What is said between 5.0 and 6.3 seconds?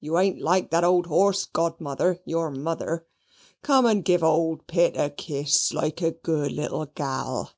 kiss, like a